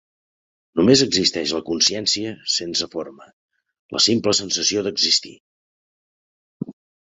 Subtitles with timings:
[0.79, 3.27] Només existeix la consciència sense forma,
[3.97, 5.35] "la simple sensació d'existir".